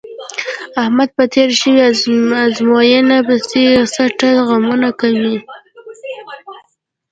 [0.81, 1.81] احمد په تېره شوې
[2.45, 3.63] ازموینه پسې
[3.93, 5.37] څټه غمونه کوي.